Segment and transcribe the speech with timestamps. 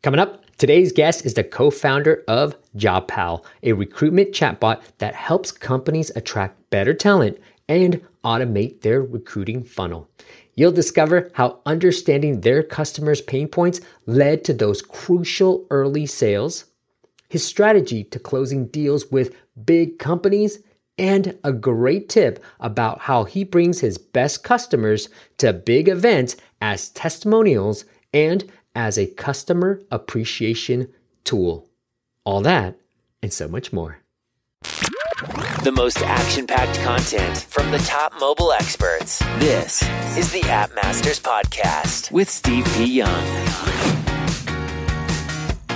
[0.00, 5.50] Coming up, today's guest is the co founder of JobPal, a recruitment chatbot that helps
[5.50, 7.38] companies attract better talent
[7.68, 10.08] and automate their recruiting funnel.
[10.54, 16.66] You'll discover how understanding their customers' pain points led to those crucial early sales,
[17.28, 19.34] his strategy to closing deals with
[19.64, 20.60] big companies,
[20.96, 25.08] and a great tip about how he brings his best customers
[25.38, 30.88] to big events as testimonials and as a customer appreciation
[31.24, 31.68] tool.
[32.24, 32.78] All that
[33.22, 33.98] and so much more.
[35.64, 39.18] The most action packed content from the top mobile experts.
[39.38, 39.82] This
[40.16, 42.84] is the App Masters Podcast with Steve P.
[42.84, 43.67] Young.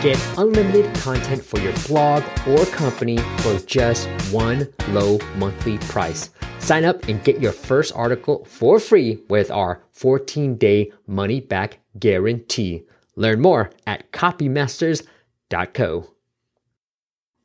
[0.02, 6.30] Get unlimited content for your blog or company for just one low monthly price.
[6.59, 11.78] Sign up and get your first article for free with our 14 day money back
[12.01, 12.83] guarantee.
[13.15, 16.11] Learn more at copymasters.co.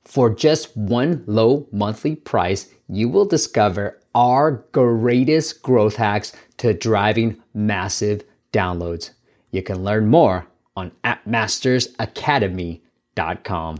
[0.04, 7.40] For just one low monthly price, you will discover our greatest growth hacks to driving
[7.54, 9.12] massive downloads.
[9.52, 10.48] You can learn more
[10.78, 13.78] on appmastersacademy.com.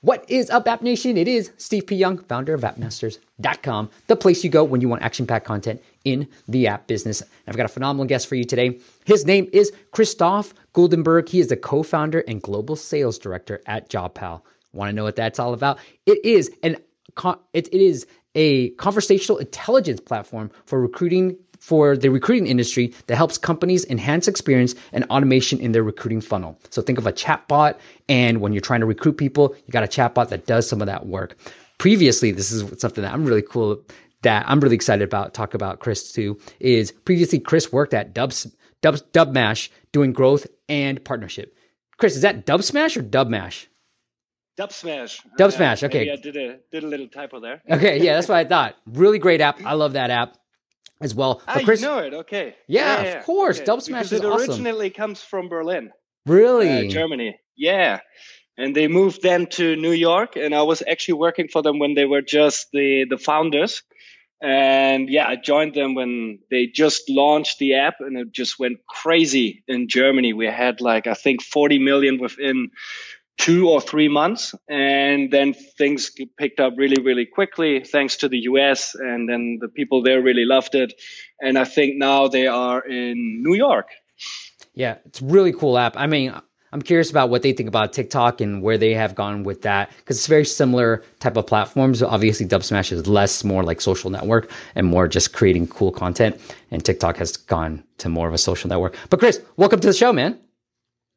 [0.00, 1.16] What is up, App Nation?
[1.16, 1.96] It is Steve P.
[1.96, 6.28] Young, founder of appmasters.com, the place you go when you want action packed content in
[6.46, 7.22] the app business.
[7.22, 8.78] And I've got a phenomenal guest for you today.
[9.06, 11.30] His name is Christoph Guldenberg.
[11.30, 14.42] He is the co founder and global sales director at JobPal.
[14.74, 15.78] Want to know what that's all about?
[16.06, 16.76] It is an
[17.54, 23.86] it is a conversational intelligence platform for recruiting for the recruiting industry that helps companies
[23.86, 26.58] enhance experience and automation in their recruiting funnel.
[26.68, 29.86] So think of a chatbot, and when you're trying to recruit people, you got a
[29.86, 31.38] chatbot that does some of that work.
[31.78, 33.82] Previously, this is something that I'm really cool
[34.20, 35.32] that I'm really excited about.
[35.32, 36.38] Talk about Chris too.
[36.60, 38.46] Is previously Chris worked at Dubs
[38.82, 41.56] Dubs Dubsmash doing growth and partnership.
[41.96, 43.68] Chris, is that Dubsmash or Dubmash?
[44.58, 45.20] Dubsmash.
[45.38, 45.82] Dubsmash.
[45.82, 46.12] Uh, okay.
[46.12, 47.62] I did a did a little typo there.
[47.70, 48.76] Okay, yeah, that's what I thought.
[48.86, 49.64] Really great app.
[49.64, 50.36] I love that app
[51.04, 51.42] as well.
[51.46, 52.56] But ah, Chris, you know it, okay?
[52.66, 53.60] Yeah, yeah, yeah of course.
[53.60, 53.70] Okay.
[53.70, 54.50] Dubsmash is it awesome.
[54.50, 55.90] originally comes from Berlin,
[56.26, 57.38] really, uh, Germany.
[57.56, 58.00] Yeah,
[58.58, 61.94] and they moved then to New York, and I was actually working for them when
[61.94, 63.82] they were just the the founders.
[64.42, 68.78] And yeah, I joined them when they just launched the app, and it just went
[68.88, 70.32] crazy in Germany.
[70.32, 72.70] We had like I think 40 million within
[73.38, 74.54] two or three months.
[74.68, 78.94] And then things picked up really, really quickly thanks to the US.
[78.94, 80.94] And then the people there really loved it.
[81.40, 83.88] And I think now they are in New York.
[84.74, 85.96] Yeah, it's really cool app.
[85.96, 86.34] I mean,
[86.72, 89.92] I'm curious about what they think about TikTok and where they have gone with that
[89.98, 92.02] because it's very similar type of platforms.
[92.02, 96.40] Obviously, Dubsmash is less more like social network and more just creating cool content,
[96.72, 98.96] and TikTok has gone to more of a social network.
[99.08, 100.40] But Chris, welcome to the show, man.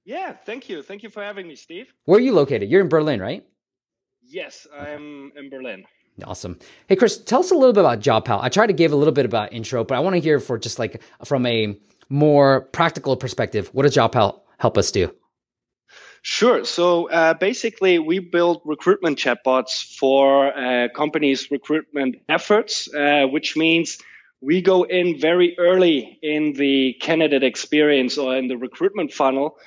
[0.08, 0.84] Yeah, thank you.
[0.84, 1.94] Thank you for having me, Steve.
[2.06, 2.70] Where are you located?
[2.70, 3.46] You're in Berlin, right?
[4.22, 5.84] Yes, I'm in Berlin.
[6.24, 6.58] Awesome.
[6.88, 8.40] Hey, Chris, tell us a little bit about JobPal.
[8.42, 10.58] I tried to give a little bit about intro, but I want to hear for
[10.58, 15.14] just like from a more practical perspective, what does JobPal help us do?
[16.22, 16.64] Sure.
[16.64, 23.98] So uh, basically, we build recruitment chatbots for uh, companies' recruitment efforts, uh, which means
[24.40, 29.58] we go in very early in the candidate experience or in the recruitment funnel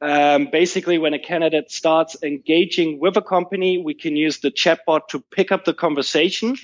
[0.00, 5.08] um, basically, when a candidate starts engaging with a company, we can use the chatbot
[5.08, 6.56] to pick up the conversation.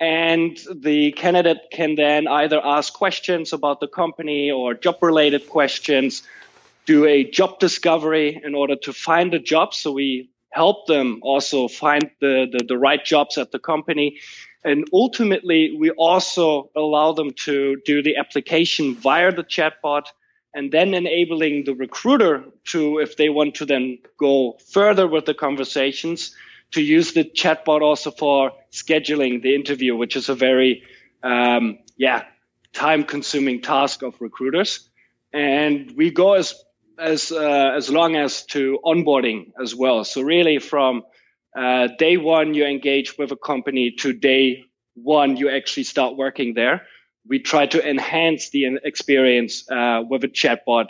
[0.00, 6.24] And the candidate can then either ask questions about the company or job related questions,
[6.84, 9.72] do a job discovery in order to find a job.
[9.72, 14.18] So we help them also find the, the, the right jobs at the company.
[14.64, 20.06] And ultimately, we also allow them to do the application via the chatbot
[20.54, 25.34] and then enabling the recruiter to, if they want to then go further with the
[25.34, 26.34] conversations,
[26.70, 30.84] to use the chatbot also for scheduling the interview, which is a very,
[31.22, 32.22] um, yeah,
[32.72, 34.88] time consuming task of recruiters.
[35.32, 36.54] And we go as,
[36.98, 40.04] as, uh, as long as to onboarding as well.
[40.04, 41.02] So really from,
[41.56, 44.64] uh, day one, you engage with a company to day
[44.94, 46.82] one, you actually start working there
[47.28, 50.88] we try to enhance the experience uh, with a chatbot,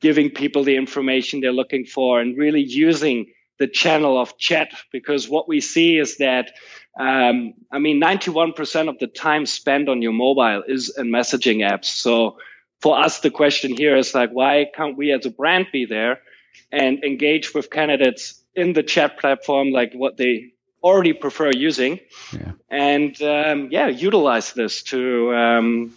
[0.00, 3.26] giving people the information they're looking for and really using
[3.58, 6.52] the channel of chat because what we see is that
[6.98, 11.86] um, I mean 91% of the time spent on your mobile is in messaging apps.
[11.86, 12.38] So
[12.80, 16.20] for us, the question here is like, why can't we as a brand be there
[16.70, 20.52] and engage with candidates in the chat platform like what they
[20.86, 21.98] already prefer using,
[22.32, 22.52] yeah.
[22.70, 25.94] and um, yeah, utilize this to um,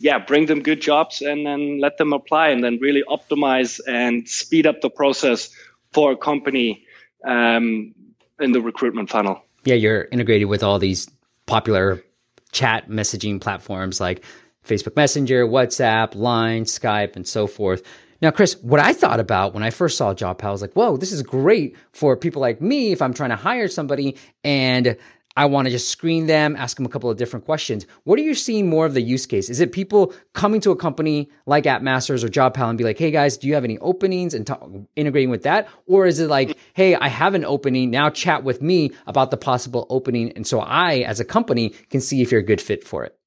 [0.00, 4.28] yeah, bring them good jobs and then let them apply and then really optimize and
[4.28, 5.50] speed up the process
[5.92, 6.84] for a company
[7.24, 7.94] um,
[8.40, 9.42] in the recruitment funnel.
[9.64, 11.08] Yeah, you're integrated with all these
[11.46, 12.02] popular
[12.50, 14.24] chat messaging platforms like
[14.66, 17.82] Facebook Messenger, WhatsApp, Line, Skype, and so forth.
[18.22, 21.10] Now, Chris, what I thought about when I first saw JobPal, was like, whoa, this
[21.10, 24.96] is great for people like me if I'm trying to hire somebody and
[25.36, 27.84] I want to just screen them, ask them a couple of different questions.
[28.04, 29.50] What are you seeing more of the use case?
[29.50, 33.10] Is it people coming to a company like AppMasters or JobPal and be like, hey
[33.10, 35.68] guys, do you have any openings and integrating with that?
[35.86, 39.36] Or is it like, hey, I have an opening, now chat with me about the
[39.36, 40.30] possible opening.
[40.36, 43.18] And so I, as a company, can see if you're a good fit for it?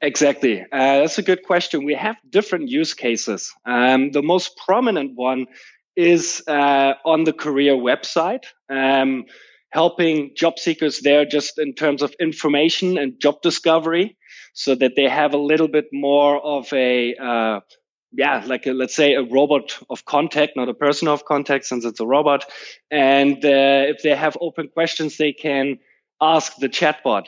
[0.00, 0.62] Exactly.
[0.62, 0.66] Uh,
[1.00, 1.84] that's a good question.
[1.84, 3.52] We have different use cases.
[3.64, 5.46] Um, the most prominent one
[5.96, 8.44] is uh, on the career website.
[8.68, 9.24] Um,
[9.70, 14.16] helping job seekers there just in terms of information and job discovery
[14.54, 17.60] so that they have a little bit more of a uh,
[18.12, 21.84] yeah like a, let's say a robot of contact not a person of contact since
[21.84, 22.44] it's a robot
[22.90, 25.78] and uh, if they have open questions they can
[26.20, 27.26] ask the chatbot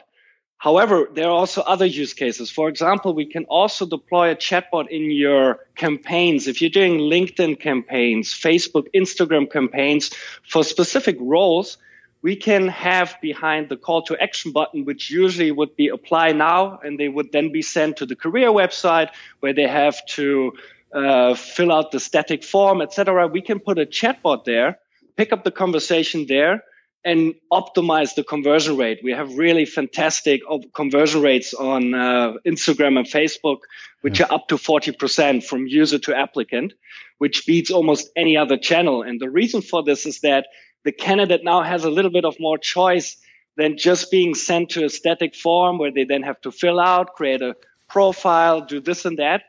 [0.58, 2.50] However, there are also other use cases.
[2.50, 6.48] For example, we can also deploy a chatbot in your campaigns.
[6.48, 10.10] If you're doing LinkedIn campaigns, Facebook, Instagram campaigns
[10.42, 11.78] for specific roles,
[12.22, 16.80] we can have behind the call to action button, which usually would be apply now,
[16.82, 20.52] and they would then be sent to the career website where they have to
[20.92, 23.28] uh, fill out the static form, etc.
[23.28, 24.80] We can put a chatbot there,
[25.16, 26.64] pick up the conversation there,
[27.04, 29.00] and optimize the conversion rate.
[29.02, 30.42] We have really fantastic
[30.74, 33.58] conversion rates on uh, Instagram and Facebook,
[34.00, 34.26] which yeah.
[34.26, 36.74] are up to 40% from user to applicant,
[37.18, 39.02] which beats almost any other channel.
[39.02, 40.46] And the reason for this is that
[40.84, 43.16] the candidate now has a little bit of more choice
[43.56, 47.14] than just being sent to a static form where they then have to fill out,
[47.14, 47.56] create a
[47.88, 49.42] profile, do this and that.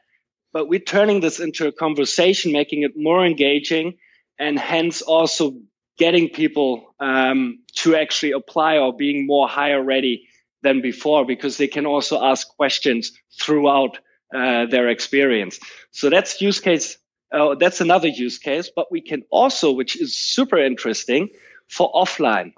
[0.52, 3.98] But we're turning this into a conversation, making it more engaging
[4.40, 5.56] and hence also
[6.00, 10.28] getting people um, to actually apply or being more hire ready
[10.64, 14.00] than before because they can also ask questions throughout
[14.34, 15.60] uh, their experience.
[15.92, 16.98] So that's use case
[17.32, 21.30] uh, that's another use case, but we can also, which is super interesting,
[21.68, 22.54] for offline.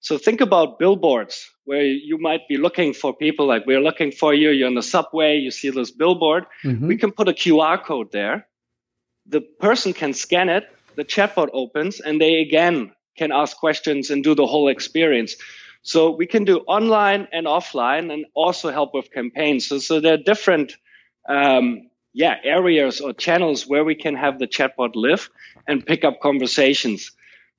[0.00, 4.34] So think about billboards where you might be looking for people like we're looking for
[4.34, 4.50] you.
[4.50, 6.46] You're on the subway, you see this billboard.
[6.64, 6.86] Mm-hmm.
[6.86, 8.46] We can put a QR code there.
[9.26, 10.64] The person can scan it,
[11.00, 15.36] the chatbot opens, and they again can ask questions and do the whole experience.
[15.82, 19.66] So we can do online and offline and also help with campaigns.
[19.66, 20.76] So, so there are different
[21.26, 25.30] um, yeah, areas or channels where we can have the chatbot live
[25.66, 27.12] and pick up conversations.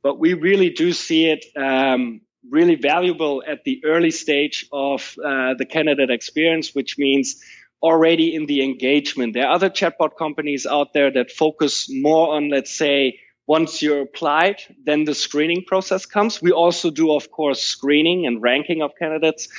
[0.04, 5.56] But we really do see it um, really valuable at the early stage of uh,
[5.56, 7.42] the candidate experience, which means
[7.82, 9.34] already in the engagement.
[9.34, 14.02] There are other chatbot companies out there that focus more on, let's say, once you're
[14.02, 16.42] applied, then the screening process comes.
[16.42, 19.50] We also do, of course, screening and ranking of candidates,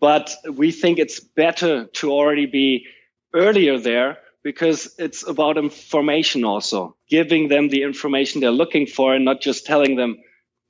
[0.00, 2.86] but we think it's better to already be
[3.34, 9.24] earlier there because it's about information also, giving them the information they're looking for and
[9.24, 10.18] not just telling them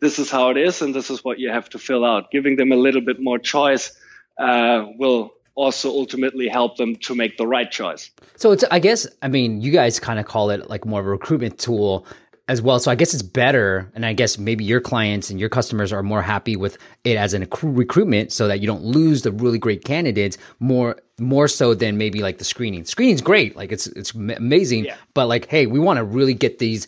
[0.00, 2.31] this is how it is and this is what you have to fill out.
[2.31, 3.93] Giving them a little bit more choice
[4.38, 8.11] uh, will also ultimately help them to make the right choice.
[8.37, 11.06] So it's, I guess, I mean, you guys kind of call it like more of
[11.06, 12.06] a recruitment tool
[12.49, 12.81] as well.
[12.81, 13.90] So I guess it's better.
[13.95, 17.35] And I guess maybe your clients and your customers are more happy with it as
[17.35, 21.99] an recruitment so that you don't lose the really great candidates more, more so than
[21.99, 22.85] maybe like the screening.
[22.85, 23.55] Screening's great.
[23.55, 24.87] Like it's, it's amazing.
[24.87, 24.97] Yeah.
[25.12, 26.87] But like, hey, we want to really get these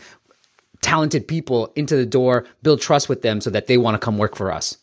[0.81, 4.17] talented people into the door, build trust with them so that they want to come
[4.17, 4.79] work for us.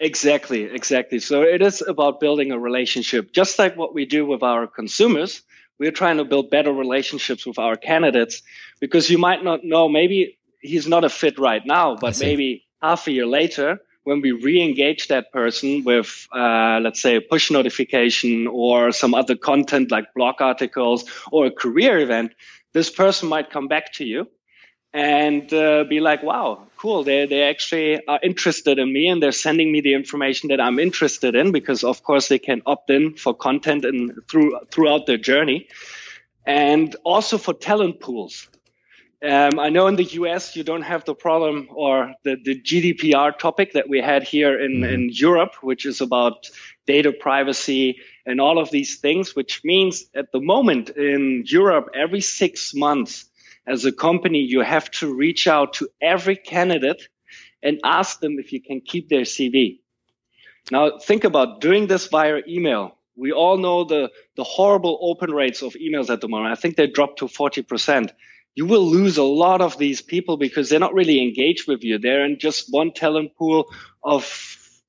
[0.00, 1.18] Exactly, exactly.
[1.18, 5.40] So it is about building a relationship, just like what we do with our consumers
[5.78, 8.42] we're trying to build better relationships with our candidates
[8.80, 13.06] because you might not know, maybe he's not a fit right now, but maybe half
[13.06, 18.46] a year later, when we re-engage that person with, uh, let's say, a push notification
[18.46, 22.32] or some other content like blog articles or a career event,
[22.72, 24.28] this person might come back to you
[24.94, 27.02] and uh, be like, wow, cool.
[27.02, 30.78] They, they actually are interested in me and they're sending me the information that I'm
[30.78, 35.18] interested in because of course they can opt in for content and through, throughout their
[35.18, 35.66] journey
[36.46, 38.48] and also for talent pools.
[39.20, 43.36] Um, I know in the US you don't have the problem or the, the GDPR
[43.36, 44.84] topic that we had here in, mm-hmm.
[44.84, 46.50] in Europe, which is about
[46.86, 52.20] data privacy and all of these things, which means at the moment in Europe, every
[52.20, 53.24] six months,
[53.66, 57.08] as a company, you have to reach out to every candidate
[57.62, 59.80] and ask them if you can keep their CV.
[60.70, 62.98] Now think about doing this via email.
[63.16, 66.52] We all know the, the horrible open rates of emails at the moment.
[66.52, 68.10] I think they dropped to 40%.
[68.54, 71.98] You will lose a lot of these people because they're not really engaged with you.
[71.98, 73.66] They're in just one talent pool
[74.02, 74.24] of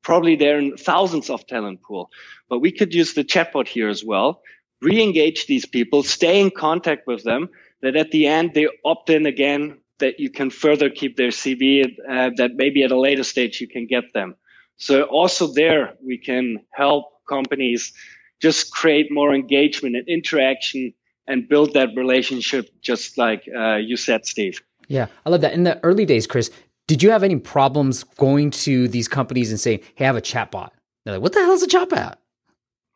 [0.02, 2.10] probably they're in thousands of talent pool.
[2.50, 4.42] But we could use the chatbot here as well,
[4.82, 7.50] re-engage these people, stay in contact with them,
[7.86, 11.86] that at the end they opt in again, that you can further keep their CV,
[11.86, 14.36] uh, that maybe at a later stage you can get them.
[14.78, 17.94] So also there we can help companies
[18.42, 20.94] just create more engagement and interaction
[21.28, 24.62] and build that relationship just like uh, you said, Steve.
[24.88, 25.54] Yeah, I love that.
[25.54, 26.52] In the early days, Chris,
[26.88, 30.22] did you have any problems going to these companies and saying, "Hey, I have a
[30.22, 30.70] chatbot"?
[31.04, 32.16] They're like, "What the hell is a chatbot?"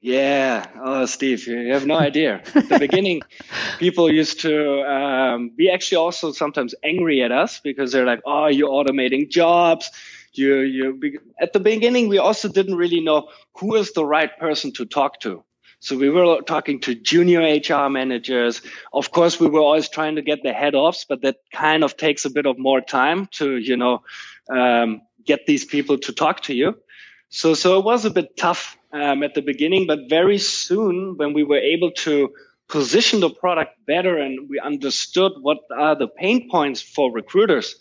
[0.02, 2.42] Yeah, oh, Steve, you have no idea.
[2.56, 3.22] At the beginning,
[3.80, 8.48] people used to um, be actually also sometimes angry at us because they're like, "Oh,
[8.48, 9.92] you're automating jobs."
[10.32, 11.20] You, you.
[11.42, 15.20] At the beginning, we also didn't really know who is the right person to talk
[15.22, 15.44] to.
[15.82, 18.62] So we were talking to junior HR managers.
[18.94, 21.98] Of course, we were always trying to get the head offs, but that kind of
[21.98, 24.04] takes a bit of more time to, you know,
[24.50, 26.76] um, get these people to talk to you.
[27.30, 31.34] So, so it was a bit tough um, at the beginning, but very soon when
[31.34, 32.34] we were able to
[32.68, 37.76] position the product better and we understood what are the pain points for recruiters,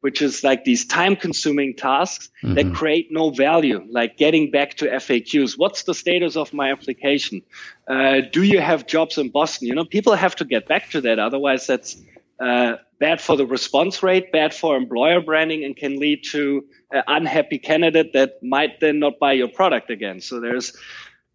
[0.00, 2.54] which is like these time consuming tasks mm-hmm.
[2.54, 5.58] that create no value, like getting back to FAQs.
[5.58, 7.42] What's the status of my application?
[7.88, 9.66] Uh, do you have jobs in Boston?
[9.66, 11.18] You know, people have to get back to that.
[11.18, 12.00] Otherwise, that's
[12.40, 17.02] uh, bad for the response rate, bad for employer branding, and can lead to an
[17.06, 20.20] unhappy candidate that might then not buy your product again.
[20.20, 20.76] So there's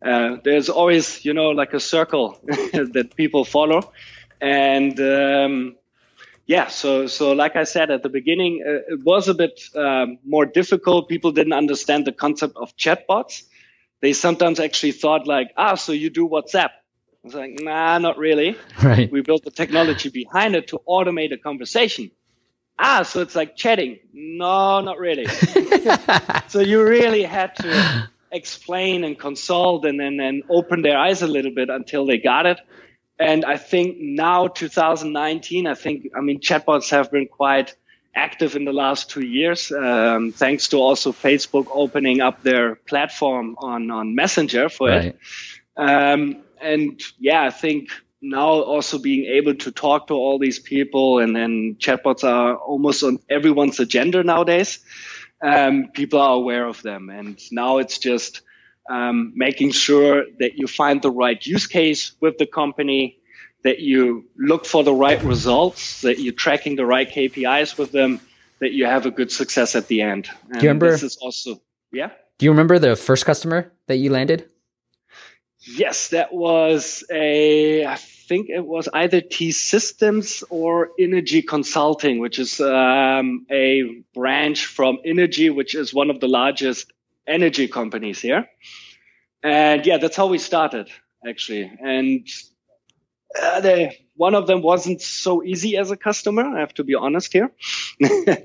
[0.03, 3.91] uh, there's always you know like a circle that people follow,
[4.41, 5.75] and um,
[6.45, 10.19] yeah, so so like I said at the beginning, uh, it was a bit um,
[10.25, 11.07] more difficult.
[11.07, 13.43] People didn't understand the concept of chatbots.
[14.01, 16.71] They sometimes actually thought like, ah, so you do WhatsApp.
[17.23, 18.57] I was like, nah, not really.
[18.83, 19.09] Right.
[19.09, 22.11] We built the technology behind it to automate a conversation.
[22.77, 23.99] Ah, so it's like chatting.
[24.11, 25.25] No, not really.
[26.47, 31.27] so you really had to explain and consult and then and open their eyes a
[31.27, 32.59] little bit until they got it.
[33.19, 37.75] And I think now 2019, I think, I mean, chatbots have been quite
[38.15, 43.55] active in the last two years, um, thanks to also Facebook opening up their platform
[43.59, 45.05] on, on Messenger for right.
[45.05, 45.19] it.
[45.77, 47.89] Um, and yeah, I think
[48.23, 53.03] now also being able to talk to all these people and then chatbots are almost
[53.03, 54.79] on everyone's agenda nowadays.
[55.41, 57.09] Um, people are aware of them.
[57.09, 58.41] And now it's just,
[58.89, 63.19] um, making sure that you find the right use case with the company,
[63.63, 68.21] that you look for the right results, that you're tracking the right KPIs with them,
[68.59, 70.29] that you have a good success at the end.
[70.49, 70.91] And Do you remember?
[70.91, 72.11] This is also, yeah.
[72.39, 74.49] Do you remember the first customer that you landed?
[75.65, 82.59] Yes, that was a, I think it was either T-Systems or innogy Consulting, which is
[82.59, 86.91] um, a branch from innogy, which is one of the largest
[87.25, 88.49] energy companies here.
[89.41, 90.89] And yeah, that's how we started
[91.25, 91.71] actually.
[91.79, 92.27] And
[93.41, 96.43] uh, they, one of them wasn't so easy as a customer.
[96.43, 97.51] I have to be honest here.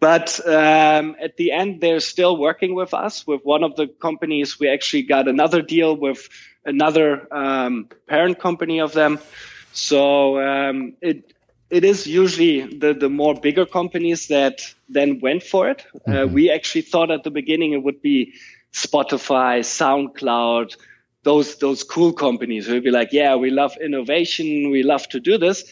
[0.00, 3.26] but um, at the end, they're still working with us.
[3.26, 6.28] With one of the companies, we actually got another deal with
[6.64, 9.18] another um, parent company of them.
[9.72, 11.32] So um, it
[11.70, 15.84] it is usually the, the more bigger companies that then went for it.
[15.94, 16.12] Uh, mm-hmm.
[16.12, 18.34] Uh, we actually thought at the beginning it would be
[18.72, 20.76] Spotify, SoundCloud,
[21.22, 25.38] those those cool companies who'd be like, yeah, we love innovation, we love to do
[25.38, 25.64] this.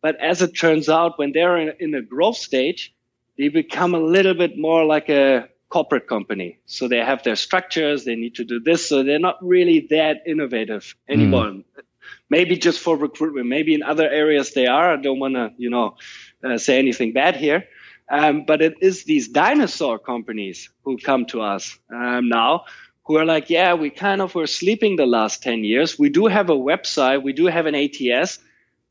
[0.00, 2.94] But as it turns out, when they're in, in a growth stage,
[3.36, 6.58] they become a little bit more like a corporate company.
[6.66, 8.88] So they have their structures, they need to do this.
[8.88, 11.44] So they're not really that innovative anymore.
[11.44, 11.64] Mm
[12.30, 14.92] maybe just for recruitment, maybe in other areas they are.
[14.92, 15.96] I don't want to, you know,
[16.44, 17.64] uh, say anything bad here.
[18.10, 22.64] Um, but it is these dinosaur companies who come to us um, now
[23.04, 25.98] who are like, yeah, we kind of were sleeping the last 10 years.
[25.98, 27.22] We do have a website.
[27.22, 28.38] We do have an ATS,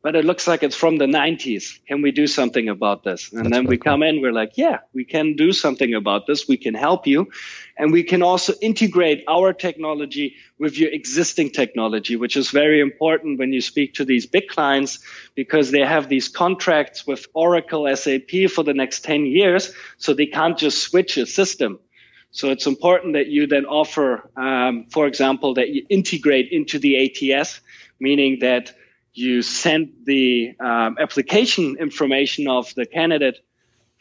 [0.04, 1.80] but it looks like it's from the 90s.
[1.88, 3.32] Can we do something about this?
[3.32, 3.92] And That's then we cool.
[3.92, 6.48] come in, we're like, yeah, we can do something about this.
[6.48, 7.30] We can help you.
[7.77, 13.39] And we can also integrate our technology with your existing technology, which is very important
[13.39, 15.00] when you speak to these big clients
[15.36, 19.74] because they have these contracts with Oracle SAP for the next 10 years.
[19.98, 21.80] So they can't just switch a system.
[22.32, 27.34] So it's important that you then offer, um, for example, that you integrate into the
[27.34, 27.62] ATS,
[28.00, 28.76] meaning that
[29.18, 33.40] you send the um, application information of the candidate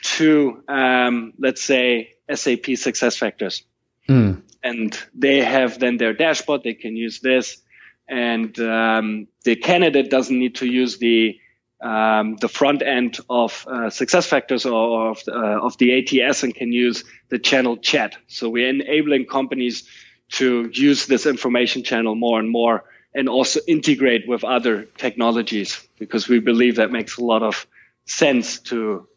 [0.03, 3.63] to, um, let's say, SAP SuccessFactors.
[4.09, 4.43] Mm.
[4.63, 6.63] and they have then their dashboard.
[6.63, 7.61] They can use this,
[8.09, 11.41] and um, the candidate doesn't need to use the
[11.81, 16.55] um, the front end of uh, SuccessFactors or of the, uh, of the ATS and
[16.55, 18.17] can use the channel chat.
[18.29, 19.89] So we're enabling companies
[20.33, 22.85] to use this information channel more and more
[23.17, 27.67] and also integrate with other technologies because we believe that makes a lot of
[28.05, 29.09] sense to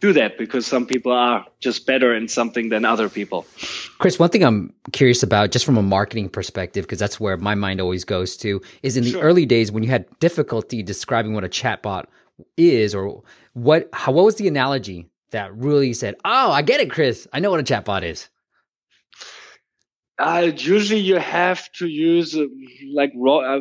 [0.00, 3.46] do that because some people are just better in something than other people.
[3.98, 7.54] Chris, one thing I'm curious about, just from a marketing perspective, because that's where my
[7.54, 9.22] mind always goes to, is in the sure.
[9.22, 12.06] early days when you had difficulty describing what a chatbot
[12.56, 13.22] is, or
[13.52, 17.28] what, how, what was the analogy that really said, "Oh, I get it, Chris.
[17.32, 18.28] I know what a chatbot is."
[20.18, 22.46] Uh, usually, you have to use uh,
[22.92, 23.60] like uh,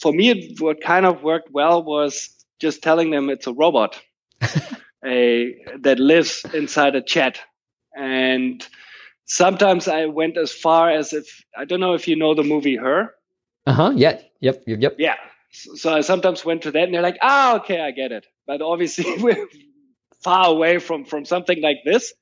[0.00, 2.30] for me, what kind of worked well was
[2.60, 4.00] just telling them it's a robot.
[5.04, 7.40] a that lives inside a chat.
[7.96, 8.66] And
[9.26, 12.76] sometimes I went as far as if I don't know if you know the movie
[12.76, 13.14] Her.
[13.66, 13.92] Uh huh.
[13.94, 14.20] Yeah.
[14.40, 14.64] Yep.
[14.66, 14.78] Yep.
[14.80, 14.96] Yep.
[14.98, 15.14] Yeah.
[15.52, 18.26] So, so I sometimes went to that, and they're like, "Ah, okay, I get it."
[18.46, 19.46] But obviously, we're
[20.22, 22.12] far away from from something like this.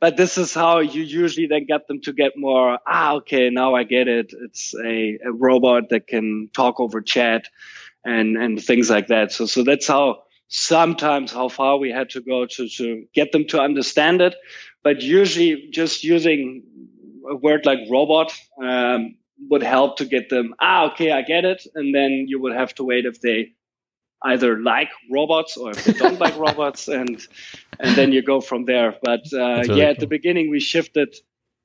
[0.00, 2.78] But this is how you usually then get them to get more.
[2.86, 4.32] Ah, okay, now I get it.
[4.32, 7.44] It's a, a robot that can talk over chat
[8.04, 9.30] and and things like that.
[9.32, 13.46] So so that's how sometimes how far we had to go to, to get them
[13.48, 14.34] to understand it.
[14.82, 16.64] But usually just using
[17.30, 19.16] a word like robot um,
[19.48, 21.62] would help to get them, ah, okay, I get it.
[21.74, 23.52] And then you would have to wait if they
[24.22, 27.24] either like robots or if they don't like robots and
[27.82, 28.94] and then you go from there.
[29.02, 29.90] But uh, really yeah, cool.
[29.90, 31.14] at the beginning we shifted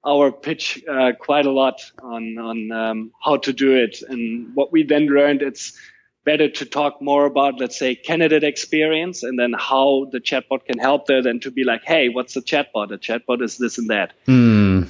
[0.05, 4.71] our pitch uh, quite a lot on on um, how to do it and what
[4.71, 5.77] we then learned it's
[6.25, 10.79] better to talk more about, let's say, candidate experience and then how the chatbot can
[10.79, 12.91] help there than to be like, hey, what's a chatbot?
[12.91, 14.13] A chatbot is this and that.
[14.27, 14.89] Mm.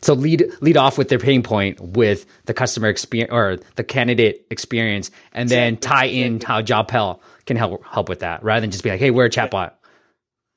[0.00, 4.46] So lead lead off with their pain point with the customer experience or the candidate
[4.48, 8.84] experience, and then tie in how JobPal can help help with that, rather than just
[8.84, 9.72] be like, "Hey, we're a chatbot."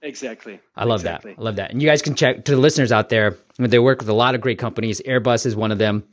[0.02, 0.60] Exactly.
[0.76, 1.34] I love exactly.
[1.34, 1.40] that.
[1.40, 1.72] I love that.
[1.72, 3.38] And you guys can check to the listeners out there.
[3.58, 5.02] They work with a lot of great companies.
[5.02, 6.04] Airbus is one of them.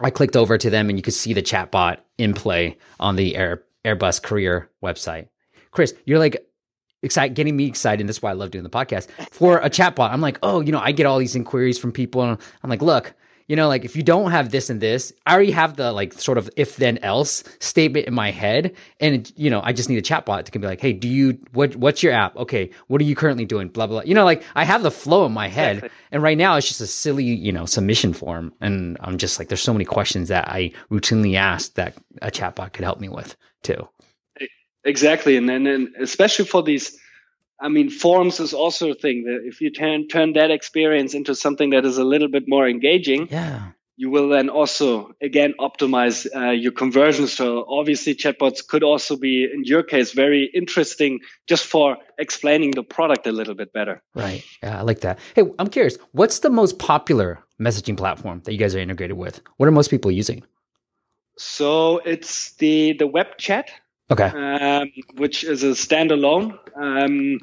[0.00, 3.36] I clicked over to them and you could see the chatbot in play on the
[3.36, 5.28] Air, Airbus career website.
[5.70, 6.46] Chris, you're like
[7.02, 8.00] excited, getting me excited.
[8.00, 10.10] And that's why I love doing the podcast for a chatbot.
[10.10, 12.22] I'm like, oh, you know, I get all these inquiries from people.
[12.22, 13.14] And I'm like, look,
[13.46, 16.14] you know, like if you don't have this and this, I already have the like
[16.14, 18.74] sort of if then else statement in my head.
[19.00, 21.38] And, you know, I just need a chatbot to can be like, Hey, do you,
[21.52, 22.36] what, what's your app?
[22.36, 22.70] Okay.
[22.86, 23.68] What are you currently doing?
[23.68, 24.08] Blah, blah, blah.
[24.08, 25.76] You know, like I have the flow in my head.
[25.76, 25.98] Exactly.
[26.12, 28.52] And right now it's just a silly, you know, submission form.
[28.60, 32.72] And I'm just like, there's so many questions that I routinely ask that a chatbot
[32.72, 33.88] could help me with too.
[34.84, 35.36] Exactly.
[35.36, 36.98] And then, and especially for these,
[37.64, 41.34] I mean, forms is also a thing that if you turn turn that experience into
[41.34, 46.26] something that is a little bit more engaging, yeah, you will then also again optimize
[46.36, 47.32] uh, your conversions.
[47.32, 52.82] So obviously, chatbots could also be, in your case, very interesting just for explaining the
[52.82, 54.02] product a little bit better.
[54.14, 54.44] Right.
[54.62, 55.18] Yeah, I like that.
[55.34, 59.40] Hey, I'm curious, what's the most popular messaging platform that you guys are integrated with?
[59.56, 60.42] What are most people using?
[61.38, 63.70] So it's the the web chat
[64.14, 64.28] Okay.
[64.28, 66.56] Um, which is a standalone.
[66.76, 67.40] Um,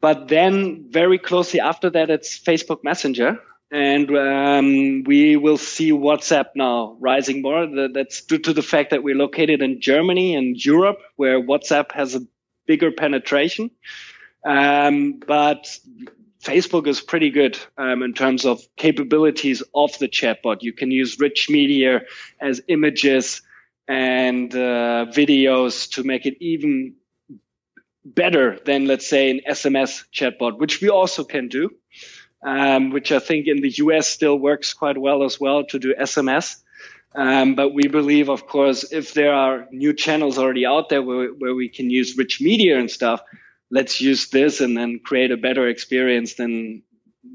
[0.00, 3.38] but then very closely after that, it's Facebook Messenger.
[3.70, 7.66] And um, we will see WhatsApp now rising more.
[7.92, 12.14] That's due to the fact that we're located in Germany and Europe, where WhatsApp has
[12.14, 12.20] a
[12.66, 13.70] bigger penetration.
[14.46, 15.66] Um, but
[16.42, 20.58] Facebook is pretty good um, in terms of capabilities of the chatbot.
[20.60, 22.02] You can use rich media
[22.40, 23.40] as images
[23.88, 26.94] and uh, videos to make it even
[28.04, 31.70] better than, let's say, an SMS chatbot, which we also can do,
[32.42, 35.94] um, which I think in the US still works quite well as well to do
[35.94, 36.56] SMS.
[37.14, 41.28] Um, but we believe, of course, if there are new channels already out there where,
[41.28, 43.22] where we can use rich media and stuff,
[43.70, 46.82] let's use this and then create a better experience than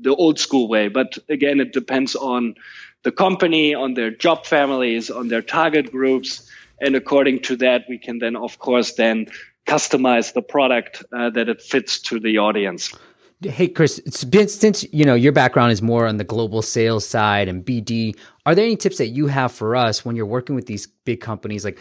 [0.01, 0.89] the old school way.
[0.89, 2.55] But again, it depends on
[3.03, 6.49] the company, on their job families, on their target groups.
[6.81, 9.27] And according to that, we can then, of course, then
[9.65, 12.93] customize the product uh, that it fits to the audience.
[13.41, 17.47] Hey, Chris, been since you know your background is more on the global sales side
[17.47, 18.17] and BD.
[18.45, 21.21] Are there any tips that you have for us when you're working with these big
[21.21, 21.63] companies?
[21.63, 21.79] Like,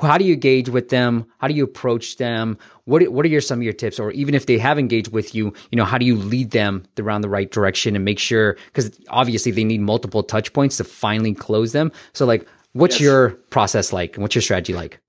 [0.00, 1.26] how do you engage with them?
[1.38, 2.58] How do you approach them?
[2.84, 3.98] What What are your some of your tips?
[3.98, 6.84] Or even if they have engaged with you, you know, how do you lead them
[6.98, 8.56] around the right direction and make sure?
[8.66, 11.92] Because obviously they need multiple touch points to finally close them.
[12.12, 13.02] So, like, what's yes.
[13.02, 14.16] your process like?
[14.16, 15.00] And What's your strategy like?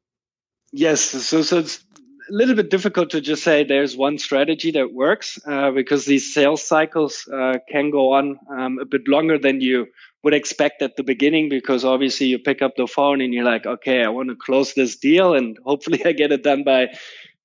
[0.71, 1.83] Yes, so so it's
[2.29, 6.33] a little bit difficult to just say there's one strategy that works uh, because these
[6.33, 9.87] sales cycles uh, can go on um, a bit longer than you
[10.27, 13.65] would expect at the beginning because obviously you pick up the phone and you're like,
[13.65, 16.87] okay, I want to close this deal and hopefully I get it done by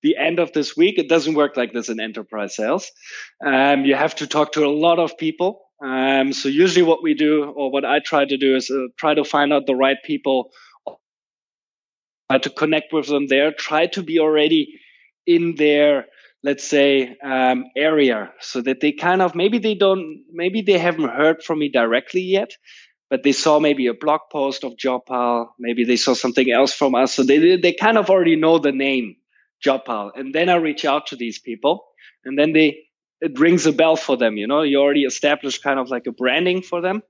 [0.03, 0.99] the end of this week.
[0.99, 2.91] It doesn't work like this in enterprise sales.
[3.47, 5.61] Um, you have to talk to a lot of people.
[5.81, 9.15] Um, so usually what we do or what I try to do is uh, try
[9.15, 10.51] to find out the right people,
[12.29, 14.81] try to connect with them there, try to be already
[15.25, 16.07] in their
[16.43, 21.09] let's say um, area so that they kind of maybe they don't maybe they haven't
[21.09, 22.53] heard from me directly yet
[23.11, 26.95] but they saw maybe a blog post of JobPal, maybe they saw something else from
[26.95, 29.17] us so they they kind of already know the name
[29.65, 31.85] JobPal and then I reach out to these people
[32.25, 32.79] and then they
[33.21, 36.13] it rings a bell for them you know you already established kind of like a
[36.13, 37.03] branding for them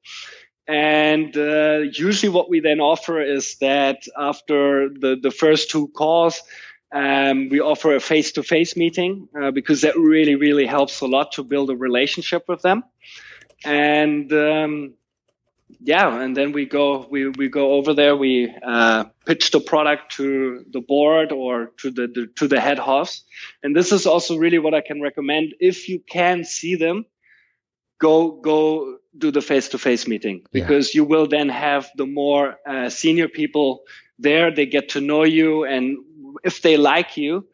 [0.69, 6.43] and uh, usually what we then offer is that after the the first two calls
[6.93, 11.43] um, we offer a face-to-face meeting uh, because that really, really helps a lot to
[11.43, 12.85] build a relationship with them.
[13.65, 14.95] And um,
[15.81, 18.17] yeah, and then we go we, we go over there.
[18.17, 22.79] We uh, pitch the product to the board or to the, the to the head
[22.79, 23.25] house.
[23.63, 27.07] And this is also really what I can recommend if you can see them.
[28.01, 31.01] Go go do the face-to-face meeting because yeah.
[31.01, 33.83] you will then have the more uh, senior people
[34.19, 34.51] there.
[34.55, 35.99] They get to know you and
[36.43, 37.47] if they like you,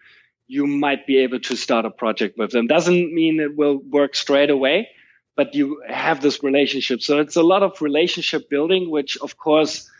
[0.46, 2.66] you might be able to start a project with them.
[2.66, 4.88] Doesn't mean it will work straight away,
[5.36, 7.02] but you have this relationship.
[7.02, 9.90] So it's a lot of relationship building, which of course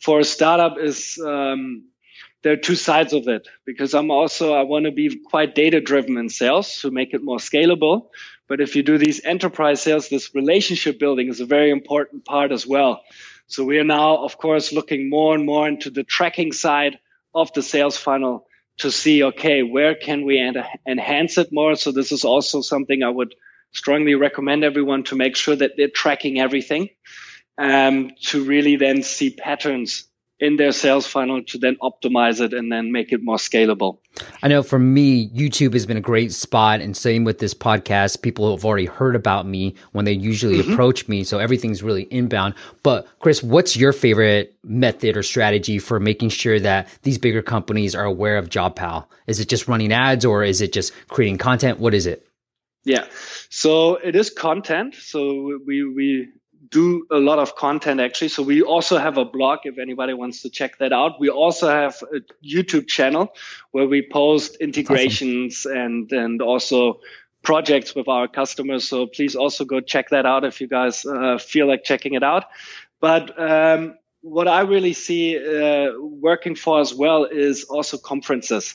[0.00, 1.84] for a startup is, um,
[2.42, 5.80] there are two sides of it because I'm also, I want to be quite data
[5.80, 8.06] driven in sales to make it more scalable.
[8.48, 12.50] But if you do these enterprise sales, this relationship building is a very important part
[12.50, 13.02] as well.
[13.46, 16.98] So we are now, of course, looking more and more into the tracking side
[17.40, 18.46] of the sales funnel
[18.78, 20.40] to see, okay, where can we
[20.86, 21.74] enhance it more?
[21.74, 23.34] So this is also something I would
[23.72, 26.90] strongly recommend everyone to make sure that they're tracking everything
[27.58, 30.08] um, to really then see patterns
[30.40, 33.98] in their sales funnel to then optimize it and then make it more scalable.
[34.42, 36.80] I know for me, YouTube has been a great spot.
[36.80, 40.72] And same with this podcast, people have already heard about me when they usually mm-hmm.
[40.72, 41.24] approach me.
[41.24, 42.54] So everything's really inbound.
[42.82, 47.94] But Chris, what's your favorite method or strategy for making sure that these bigger companies
[47.94, 49.06] are aware of JobPal?
[49.26, 51.80] Is it just running ads or is it just creating content?
[51.80, 52.26] What is it?
[52.84, 53.06] Yeah.
[53.50, 54.94] So it is content.
[54.94, 56.28] So we, we
[56.70, 58.28] do a lot of content actually.
[58.28, 61.20] So we also have a blog if anybody wants to check that out.
[61.20, 63.34] We also have a YouTube channel
[63.70, 65.78] where we post integrations awesome.
[65.78, 67.00] and and also
[67.42, 68.88] projects with our customers.
[68.88, 72.22] So please also go check that out if you guys uh, feel like checking it
[72.22, 72.44] out.
[73.00, 78.74] But um, what I really see uh, working for as well is also conferences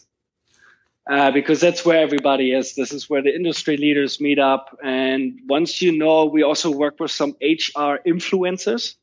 [1.10, 2.76] uh, because that's where everybody is.
[2.76, 4.78] This is where the industry leaders meet up.
[4.84, 8.96] And once you know, we also work with some HR influencers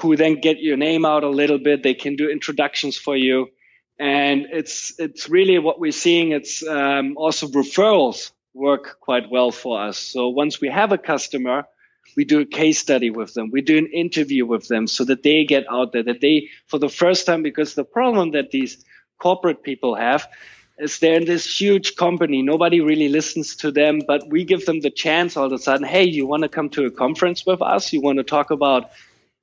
[0.00, 1.82] who then get your name out a little bit.
[1.82, 3.48] They can do introductions for you.
[3.98, 6.32] And it's, it's really what we're seeing.
[6.32, 9.98] It's um, also referrals work quite well for us.
[9.98, 11.64] So once we have a customer,
[12.16, 13.50] we do a case study with them.
[13.52, 16.78] We do an interview with them so that they get out there, that they, for
[16.78, 18.84] the first time, because the problem that these
[19.20, 20.28] corporate people have
[20.78, 22.42] is they're in this huge company.
[22.42, 25.86] Nobody really listens to them, but we give them the chance all of a sudden.
[25.86, 27.92] Hey, you want to come to a conference with us?
[27.92, 28.90] You want to talk about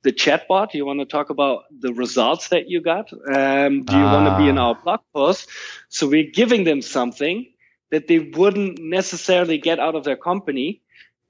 [0.04, 0.74] the chatbot?
[0.74, 3.12] You want to talk about the results that you got?
[3.12, 4.13] Um, do you ah.
[4.13, 5.50] want to be in our blog post?
[5.89, 7.48] So we're giving them something
[7.91, 10.82] that they wouldn't necessarily get out of their company.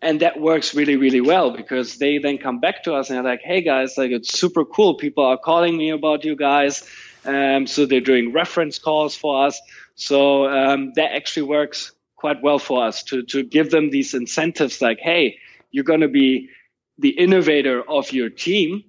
[0.01, 3.31] And that works really, really well because they then come back to us and they're
[3.31, 4.95] like, Hey guys, like it's super cool.
[4.95, 6.87] People are calling me about you guys.
[7.23, 9.59] Um, so they're doing reference calls for us.
[9.95, 14.81] So um, that actually works quite well for us to to give them these incentives
[14.81, 15.37] like, hey,
[15.71, 16.49] you're going to be
[16.97, 18.83] the innovator of your team,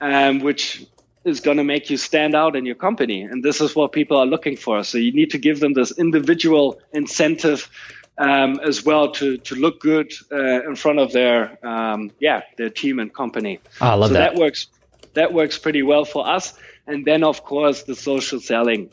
[0.00, 0.84] um, which
[1.24, 3.22] is going to make you stand out in your company.
[3.22, 4.84] And this is what people are looking for.
[4.84, 7.70] So you need to give them this individual incentive
[8.18, 12.70] um, as well to to look good uh, in front of their um, yeah their
[12.70, 13.60] team and company.
[13.80, 14.34] Oh, I love so that.
[14.34, 14.68] that works
[15.14, 16.54] that works pretty well for us.
[16.86, 18.90] And then of course the social selling.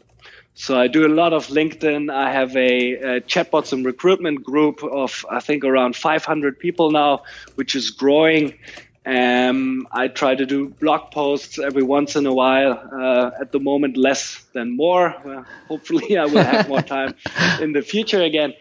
[0.53, 2.13] So I do a lot of LinkedIn.
[2.13, 7.23] I have a, a, chatbots and recruitment group of I think around 500 people now,
[7.55, 8.59] which is growing.
[9.03, 12.73] Um, I try to do blog posts every once in a while.
[12.73, 15.07] Uh, at the moment, less than more.
[15.07, 17.15] Uh, hopefully, I will have more time
[17.61, 18.53] in the future again.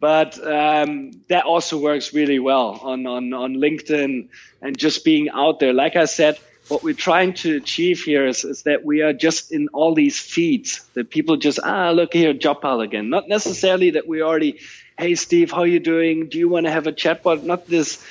[0.00, 4.28] But um, that also works really well on, on on LinkedIn
[4.60, 5.72] and just being out there.
[5.72, 9.52] Like I said, what we're trying to achieve here is, is that we are just
[9.52, 13.10] in all these feeds that people just ah look here JobPal again.
[13.10, 14.60] Not necessarily that we already
[14.96, 16.28] hey steve how you doing?
[16.28, 18.02] Do you want to have a chatbot not this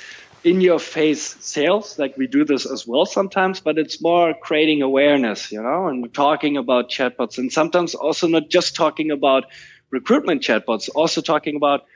[0.44, 4.82] in your face sales like we do this as well sometimes but it's more creating
[4.82, 9.46] awareness you know and talking about chatbots and sometimes also not just talking about
[9.90, 11.86] recruitment chatbots also talking about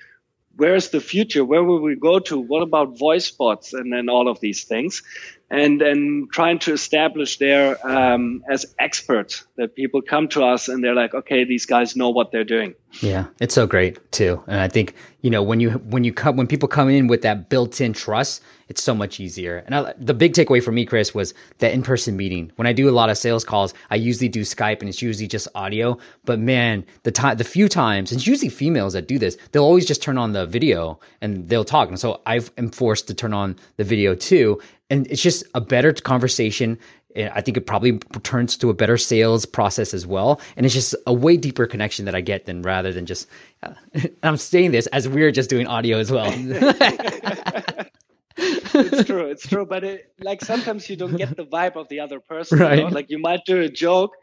[0.56, 4.28] where's the future where will we go to what about voice bots and then all
[4.28, 5.02] of these things
[5.50, 10.84] and and trying to establish there um, as experts that people come to us and
[10.84, 12.74] they're like, okay, these guys know what they're doing.
[13.00, 16.36] Yeah, it's so great too, and I think you know when you when you come
[16.36, 19.62] when people come in with that built-in trust, it's so much easier.
[19.66, 22.52] And I, the big takeaway for me, Chris, was that in-person meeting.
[22.56, 25.28] When I do a lot of sales calls, I usually do Skype, and it's usually
[25.28, 25.98] just audio.
[26.24, 29.64] But man, the time the few times, and it's usually females that do this, they'll
[29.64, 31.88] always just turn on the video and they'll talk.
[31.88, 35.60] And so I am forced to turn on the video too and it's just a
[35.60, 36.78] better conversation.
[37.16, 40.40] I think it probably turns to a better sales process as well.
[40.56, 43.26] And it's just a way deeper connection that I get than rather than just,
[43.62, 43.72] uh,
[44.22, 46.30] I'm saying this as we're just doing audio as well.
[48.38, 49.26] it's true.
[49.26, 49.66] It's true.
[49.66, 52.58] But it, like sometimes you don't get the vibe of the other person.
[52.58, 52.78] Right.
[52.78, 52.90] You know?
[52.90, 54.14] Like you might do a joke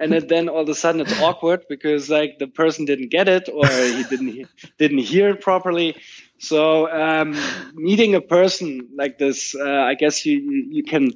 [0.00, 3.48] and then all of a sudden it's awkward because like the person didn't get it
[3.52, 5.96] or he didn't, didn't hear it properly.
[6.38, 7.36] So um,
[7.74, 10.38] meeting a person like this, uh, I guess you,
[10.70, 11.10] you can,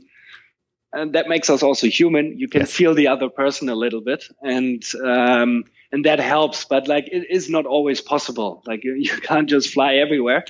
[0.92, 2.38] and that makes us also human.
[2.38, 2.72] You can yes.
[2.72, 6.64] feel the other person a little bit, and um, and that helps.
[6.64, 8.62] But like it is not always possible.
[8.66, 10.44] Like you, you can't just fly everywhere.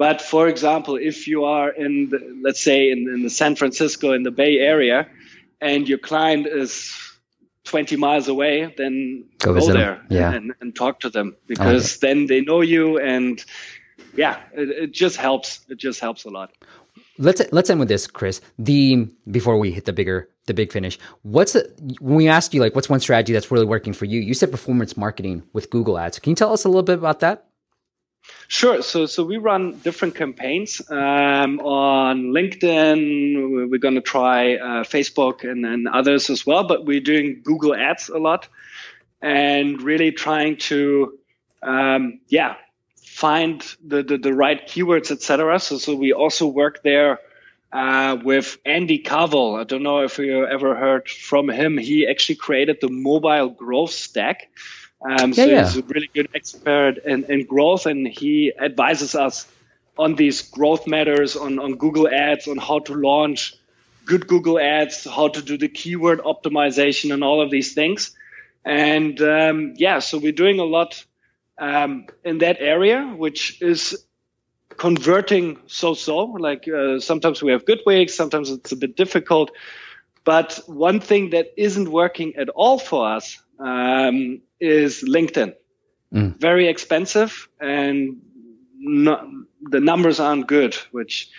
[0.00, 4.14] But for example, if you are in, the, let's say, in, in the San Francisco
[4.14, 5.06] in the Bay Area,
[5.60, 6.96] and your client is
[7.64, 10.32] 20 miles away, then go, go there yeah.
[10.32, 13.44] and, and, talk to them because then they know you and
[14.14, 15.60] yeah, it, it just helps.
[15.68, 16.50] It just helps a lot.
[17.18, 18.40] Let's let's end with this, Chris.
[18.58, 20.98] The before we hit the bigger the big finish.
[21.20, 24.18] What's the, when we asked you like what's one strategy that's really working for you?
[24.18, 26.20] You said performance marketing with Google Ads.
[26.20, 27.49] Can you tell us a little bit about that?
[28.48, 28.82] Sure.
[28.82, 33.70] So, so we run different campaigns um, on LinkedIn.
[33.70, 36.66] We're going to try uh, Facebook and then others as well.
[36.66, 38.48] But we're doing Google Ads a lot,
[39.22, 41.18] and really trying to,
[41.62, 42.56] um, yeah,
[42.96, 45.60] find the, the, the right keywords, etc.
[45.60, 47.20] So, so we also work there
[47.72, 49.60] uh, with Andy Carvell.
[49.60, 51.78] I don't know if you ever heard from him.
[51.78, 54.48] He actually created the mobile growth stack.
[55.02, 55.64] Um, so yeah.
[55.64, 59.46] he's a really good expert in, in growth, and he advises us
[59.98, 63.54] on these growth matters on, on Google Ads, on how to launch
[64.04, 68.14] good Google Ads, how to do the keyword optimization, and all of these things.
[68.64, 71.04] And um, yeah, so we're doing a lot
[71.58, 74.04] um, in that area, which is
[74.76, 76.24] converting so-so.
[76.24, 79.50] Like uh, sometimes we have good weeks, sometimes it's a bit difficult.
[80.24, 85.54] But one thing that isn't working at all for us um, is LinkedIn.
[86.14, 86.40] Mm.
[86.40, 88.20] Very expensive, and
[88.78, 89.24] not,
[89.62, 91.30] the numbers aren't good, which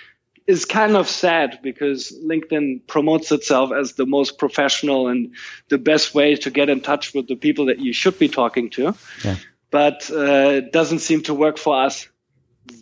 [0.48, 5.36] is kind of sad because LinkedIn promotes itself as the most professional and
[5.70, 8.70] the best way to get in touch with the people that you should be talking
[8.72, 8.96] to.
[9.24, 9.36] Yeah
[9.72, 12.08] but uh, it doesn't seem to work for us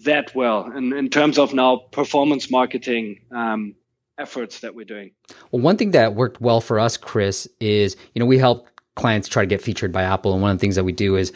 [0.04, 3.76] that well in, in terms of now performance marketing um,
[4.18, 5.12] efforts that we're doing.
[5.52, 8.68] Well, one thing that worked well for us, Chris, is you know we help
[9.00, 11.16] clients try to get featured by Apple, and one of the things that we do
[11.16, 11.32] is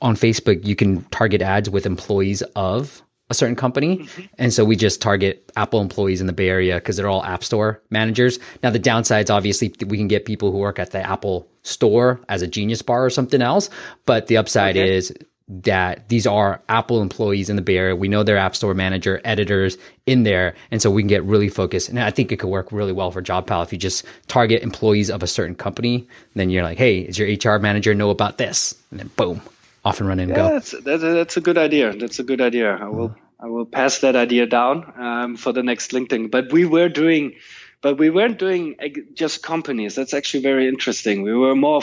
[0.00, 3.98] on Facebook you can target ads with employees of a certain company.
[3.98, 4.22] Mm-hmm.
[4.38, 7.44] And so we just target Apple employees in the Bay Area because they're all App
[7.44, 8.38] Store managers.
[8.62, 12.40] Now, the downsides, obviously, we can get people who work at the Apple store as
[12.40, 13.68] a Genius Bar or something else.
[14.06, 14.94] But the upside okay.
[14.94, 15.12] is
[15.48, 17.96] that these are Apple employees in the Bay Area.
[17.96, 20.54] We know their App Store manager, editors in there.
[20.70, 21.88] And so we can get really focused.
[21.88, 25.10] And I think it could work really well for JobPal if you just target employees
[25.10, 26.06] of a certain company.
[26.34, 28.74] Then you're like, hey, does your HR manager know about this?
[28.90, 29.40] And then boom
[29.84, 30.48] off and run and yeah, go.
[30.50, 31.94] That's, that's, a, that's a good idea.
[31.94, 32.76] That's a good idea.
[32.76, 36.30] I will I will pass that idea down um, for the next LinkedIn.
[36.30, 37.34] But we were doing,
[37.80, 38.74] but we weren't doing
[39.14, 39.94] just companies.
[39.94, 41.22] That's actually very interesting.
[41.22, 41.82] We were more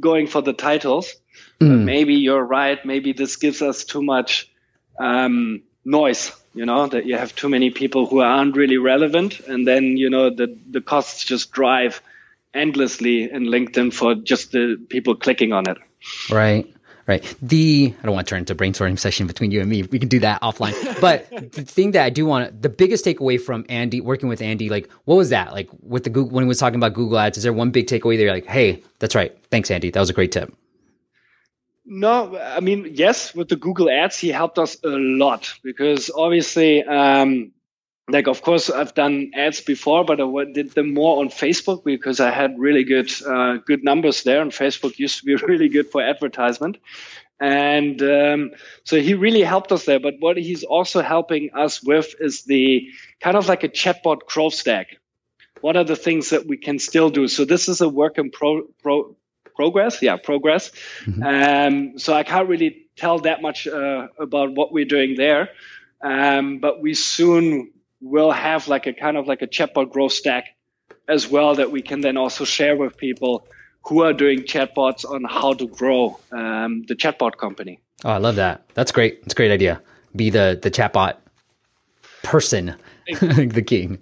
[0.00, 1.14] going for the titles.
[1.60, 1.84] Mm.
[1.84, 2.84] maybe you're right.
[2.84, 4.50] Maybe this gives us too much
[4.98, 6.32] um, noise.
[6.54, 10.10] You know that you have too many people who aren't really relevant, and then you
[10.10, 12.00] know the the costs just drive
[12.54, 15.78] endlessly in LinkedIn for just the people clicking on it.
[16.30, 16.66] Right
[17.08, 17.36] right?
[17.42, 19.82] The I don't want to turn into a brainstorming session between you and me.
[19.82, 21.00] We can do that offline.
[21.00, 24.68] But the thing that I do want, the biggest takeaway from Andy working with Andy,
[24.68, 25.52] like what was that?
[25.52, 27.86] Like with the Google when he was talking about Google Ads, is there one big
[27.86, 30.54] takeaway that you're like, hey, that's right, thanks Andy, that was a great tip.
[31.86, 36.84] No, I mean yes, with the Google Ads, he helped us a lot because obviously
[36.84, 37.52] um,
[38.08, 42.20] like of course I've done ads before, but I did them more on Facebook because
[42.20, 45.90] I had really good uh, good numbers there, and Facebook used to be really good
[45.90, 46.78] for advertisement.
[47.40, 48.50] And um,
[48.82, 50.00] so he really helped us there.
[50.00, 52.88] But what he's also helping us with is the
[53.20, 54.96] kind of like a chatbot growth stack.
[55.60, 57.28] What are the things that we can still do?
[57.28, 59.16] So this is a work in pro, pro
[59.54, 60.02] progress.
[60.02, 60.72] Yeah, progress.
[61.04, 61.22] Mm-hmm.
[61.22, 65.50] Um, so I can't really tell that much uh, about what we're doing there.
[66.00, 70.56] Um, but we soon will have like a kind of like a chatbot growth stack
[71.08, 73.46] as well that we can then also share with people
[73.86, 77.80] who are doing chatbots on how to grow um, the chatbot company.
[78.04, 78.64] Oh, I love that.
[78.74, 79.20] That's great.
[79.24, 79.80] It's a great idea.
[80.14, 81.16] Be the the chatbot
[82.22, 82.76] person,
[83.20, 83.98] the king.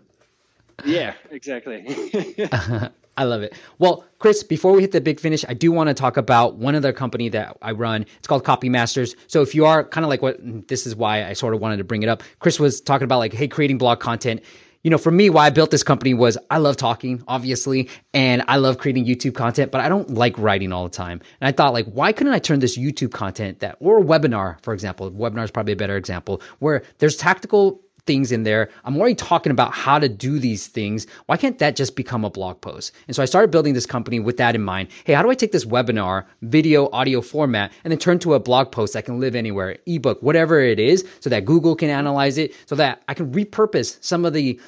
[0.85, 1.87] Yeah, exactly.
[3.17, 3.55] I love it.
[3.79, 6.75] Well, Chris, before we hit the big finish, I do want to talk about one
[6.75, 8.05] other company that I run.
[8.19, 9.17] It's called Copy Masters.
[9.27, 11.61] So if you are kind of like what mm, this is why I sort of
[11.61, 12.23] wanted to bring it up.
[12.41, 14.43] Chris was talking about like, hey, creating blog content.
[14.83, 18.45] You know, for me, why I built this company was I love talking, obviously, and
[18.47, 21.21] I love creating YouTube content, but I don't like writing all the time.
[21.41, 24.63] And I thought, like, why couldn't I turn this YouTube content that, or a webinar,
[24.63, 28.71] for example, webinar is probably a better example, where there's tactical things in there.
[28.85, 31.07] I'm already talking about how to do these things.
[31.27, 32.93] Why can't that just become a blog post?
[33.07, 34.89] And so I started building this company with that in mind.
[35.05, 38.41] Hey, how do I take this webinar, video, audio format, and then turn to a
[38.41, 42.39] blog post that can live anywhere, ebook, whatever it is, so that Google can analyze
[42.39, 44.61] it, so that I can repurpose some of the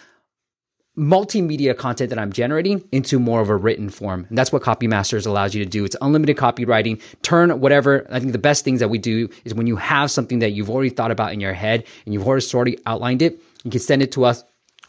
[0.99, 4.27] multimedia content that I'm generating into more of a written form.
[4.29, 5.85] And that's what Copy Masters allows you to do.
[5.85, 7.01] It's unlimited copywriting.
[7.23, 8.07] Turn whatever.
[8.11, 10.69] I think the best things that we do is when you have something that you've
[10.69, 13.81] already thought about in your head and you've already sort of outlined it, you can
[13.81, 14.45] send it to us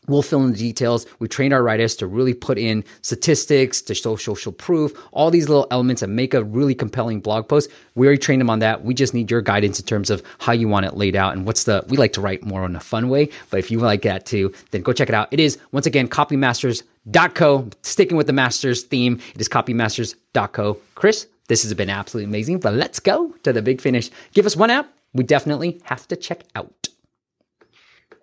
[0.08, 1.06] We'll fill in the details.
[1.20, 5.50] We train our writers to really put in statistics, to show social proof, all these
[5.50, 7.70] little elements and make a really compelling blog post.
[7.96, 8.84] We already trained them on that.
[8.84, 11.46] We just need your guidance in terms of how you want it laid out and
[11.46, 13.30] what's the, we like to write more in a fun way.
[13.50, 15.28] But if you like that too, then go check it out.
[15.32, 17.70] It is, once again, copymasters.co.
[17.84, 20.78] Sticking with the masters theme, it is copymasters.co.
[20.96, 24.10] Chris, this has been absolutely amazing, but let's go to the big finish.
[24.34, 26.72] Give us one app we definitely have to check out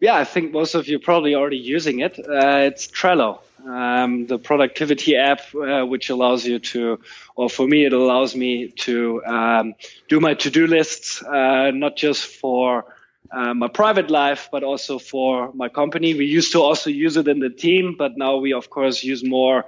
[0.00, 2.18] yeah, I think most of you probably already using it.
[2.18, 7.00] Uh, it's Trello, um, the productivity app, uh, which allows you to,
[7.34, 9.74] or for me, it allows me to um,
[10.08, 12.84] do my to-do lists, uh, not just for
[13.30, 16.14] uh, my private life, but also for my company.
[16.14, 19.24] We used to also use it in the team, but now we, of course, use
[19.24, 19.64] more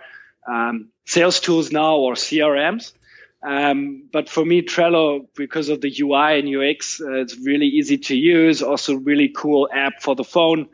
[0.47, 2.93] um, sales tools now or CRMs.
[3.43, 7.99] Um, but for me, Trello, because of the UI and UX, uh, it's really easy
[7.99, 8.63] to use.
[8.63, 10.69] Also, really cool app for the phone.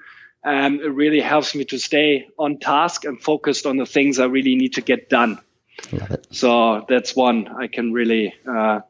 [0.44, 4.27] Um, it really helps me to stay on task and focused on the things I
[4.27, 5.40] really need to get done.
[6.31, 8.81] So that's one I can really uh,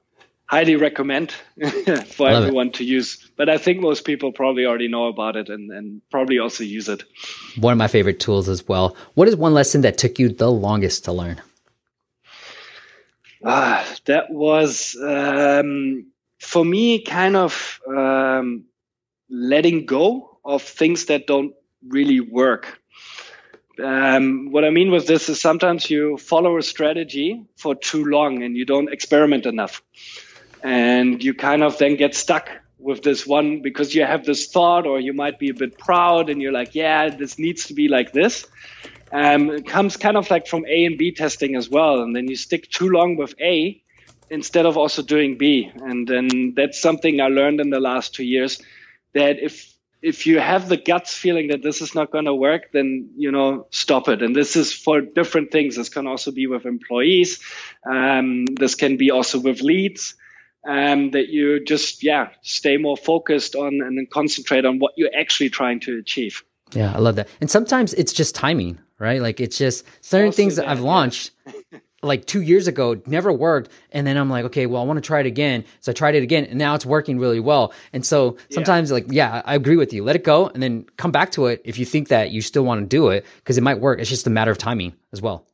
[0.47, 1.33] highly recommend
[2.07, 2.75] for Love everyone it.
[2.75, 3.31] to use.
[3.37, 6.89] But I think most people probably already know about it and, and probably also use
[6.89, 7.05] it.
[7.57, 8.97] One of my favorite tools as well.
[9.15, 11.41] What is one lesson that took you the longest to learn?
[13.47, 16.07] Ah, that was um,
[16.41, 18.65] for me kind of um,
[19.29, 21.55] letting go of things that don't
[21.87, 22.81] really work.
[23.83, 28.43] Um, what I mean with this is sometimes you follow a strategy for too long
[28.43, 29.83] and you don't experiment enough.
[30.63, 34.87] And you kind of then get stuck with this one because you have this thought
[34.87, 37.89] or you might be a bit proud and you're like, yeah, this needs to be
[37.89, 38.47] like this
[39.15, 42.03] um, it comes kind of like from A and B testing as well.
[42.03, 43.81] And then you stick too long with A
[44.29, 45.71] instead of also doing B.
[45.73, 48.61] And then that's something I learned in the last two years
[49.13, 49.73] that if
[50.03, 53.31] if you have the guts feeling that this is not going to work, then you
[53.31, 54.21] know stop it.
[54.21, 55.77] And this is for different things.
[55.77, 57.39] This can also be with employees.
[57.89, 60.17] Um, this can be also with leads.
[60.67, 65.15] Um, that you just yeah stay more focused on and then concentrate on what you're
[65.17, 66.43] actually trying to achieve.
[66.73, 67.29] Yeah, I love that.
[67.41, 69.21] And sometimes it's just timing, right?
[69.21, 71.31] Like it's just certain also things that, that I've launched
[72.03, 73.71] like two years ago never worked.
[73.93, 75.65] And then I'm like, okay, well, I want to try it again.
[75.81, 77.73] So I tried it again and now it's working really well.
[77.93, 78.95] And so sometimes yeah.
[78.95, 80.05] like, yeah, I agree with you.
[80.05, 82.65] Let it go and then come back to it if you think that you still
[82.65, 84.01] want to do it because it might work.
[84.01, 85.47] It's just a matter of timing as well.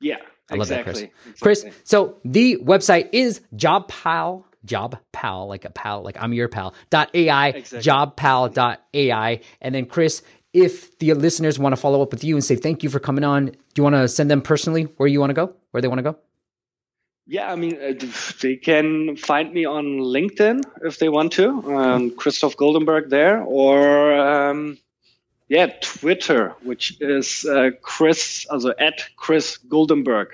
[0.00, 0.16] Yeah.
[0.50, 0.92] I love exactly.
[0.92, 1.10] that,
[1.40, 1.62] Chris.
[1.62, 1.70] Exactly.
[1.70, 7.10] Chris, so the website is JobPal JobPal, like a pal like i'm your pal dot
[7.14, 7.80] ai exactly.
[7.80, 10.22] jobpal ai and then chris
[10.54, 13.24] if the listeners want to follow up with you and say thank you for coming
[13.24, 15.88] on, do you want to send them personally where you want to go, where they
[15.88, 16.16] want to go?
[17.26, 17.94] Yeah, I mean, uh,
[18.40, 24.14] they can find me on LinkedIn if they want to, um, Christoph Goldenberg there, or
[24.14, 24.78] um,
[25.48, 30.28] yeah, Twitter, which is uh, Chris, also at Chris Goldenberg.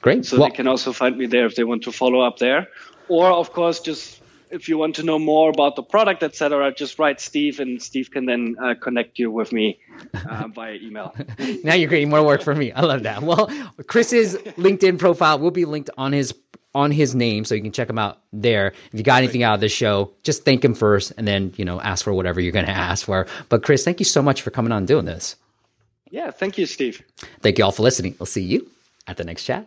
[0.00, 0.24] Great.
[0.24, 2.68] So well, they can also find me there if they want to follow up there,
[3.08, 4.19] or of course just
[4.50, 8.10] if you want to know more about the product, etc., just write Steve, and Steve
[8.10, 9.78] can then uh, connect you with me
[10.14, 11.14] uh, via email.
[11.64, 12.72] now you're creating more work for me.
[12.72, 13.22] I love that.
[13.22, 13.48] Well,
[13.86, 16.34] Chris's LinkedIn profile will be linked on his
[16.74, 18.68] on his name, so you can check him out there.
[18.92, 21.64] If you got anything out of this show, just thank him first, and then you
[21.64, 23.26] know ask for whatever you're going to ask for.
[23.48, 25.36] But Chris, thank you so much for coming on and doing this.
[26.10, 27.02] Yeah, thank you, Steve.
[27.40, 28.16] Thank you all for listening.
[28.18, 28.68] We'll see you
[29.06, 29.66] at the next chat.